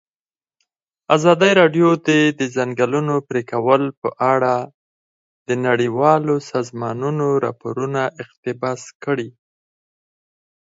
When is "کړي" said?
9.03-9.29